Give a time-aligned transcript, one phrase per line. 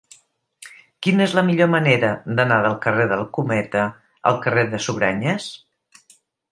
[1.07, 2.09] Quina és la millor manera
[2.41, 3.85] d'anar del carrer del Cometa
[4.33, 5.57] al carrer de Sugranyes?